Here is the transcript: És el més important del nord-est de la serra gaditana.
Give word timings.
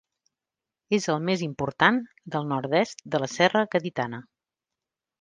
És 0.97 1.05
el 1.15 1.19
més 1.27 1.43
important 1.49 2.01
del 2.37 2.51
nord-est 2.55 3.07
de 3.15 3.23
la 3.27 3.31
serra 3.39 3.67
gaditana. 3.77 4.27